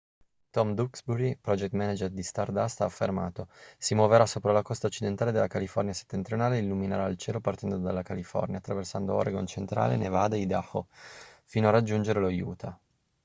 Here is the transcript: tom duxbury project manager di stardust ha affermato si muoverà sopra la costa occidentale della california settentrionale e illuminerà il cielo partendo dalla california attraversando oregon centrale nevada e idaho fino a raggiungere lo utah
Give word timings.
tom 0.51 0.73
duxbury 0.75 1.35
project 1.41 1.73
manager 1.73 2.09
di 2.09 2.23
stardust 2.23 2.79
ha 2.81 2.85
affermato 2.85 3.47
si 3.77 3.93
muoverà 3.93 4.25
sopra 4.25 4.51
la 4.51 4.63
costa 4.63 4.87
occidentale 4.87 5.31
della 5.31 5.45
california 5.45 5.93
settentrionale 5.93 6.57
e 6.57 6.61
illuminerà 6.63 7.05
il 7.05 7.17
cielo 7.19 7.39
partendo 7.39 7.77
dalla 7.77 8.01
california 8.01 8.57
attraversando 8.57 9.13
oregon 9.13 9.45
centrale 9.45 9.97
nevada 9.97 10.35
e 10.35 10.39
idaho 10.39 10.87
fino 11.45 11.67
a 11.67 11.71
raggiungere 11.71 12.19
lo 12.19 12.29
utah 12.31 12.75